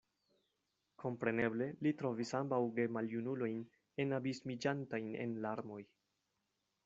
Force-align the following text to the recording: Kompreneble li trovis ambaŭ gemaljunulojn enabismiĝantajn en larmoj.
Kompreneble 1.01 1.65
li 1.87 1.91
trovis 1.99 2.31
ambaŭ 2.39 2.59
gemaljunulojn 2.79 3.61
enabismiĝantajn 4.05 5.11
en 5.27 5.39
larmoj. 5.47 5.81